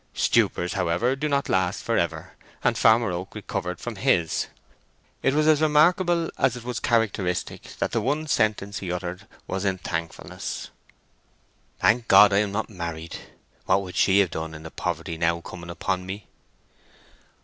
Stupors, 0.15 0.73
however, 0.73 1.15
do 1.15 1.29
not 1.29 1.47
last 1.47 1.83
for 1.83 1.95
ever, 1.95 2.33
and 2.63 2.75
Farmer 2.75 3.11
Oak 3.11 3.35
recovered 3.35 3.79
from 3.79 3.97
his. 3.97 4.47
It 5.21 5.35
was 5.35 5.47
as 5.47 5.61
remarkable 5.61 6.31
as 6.39 6.57
it 6.57 6.63
was 6.63 6.79
characteristic 6.79 7.75
that 7.77 7.91
the 7.91 8.01
one 8.01 8.25
sentence 8.25 8.79
he 8.79 8.91
uttered 8.91 9.27
was 9.45 9.63
in 9.63 9.77
thankfulness:— 9.77 10.71
"Thank 11.81 12.07
God 12.07 12.33
I 12.33 12.39
am 12.39 12.51
not 12.51 12.67
married: 12.67 13.17
what 13.67 13.83
would 13.83 13.95
she 13.95 14.17
have 14.21 14.31
done 14.31 14.55
in 14.55 14.63
the 14.63 14.71
poverty 14.71 15.19
now 15.19 15.39
coming 15.39 15.69
upon 15.69 16.07
me!" 16.07 16.25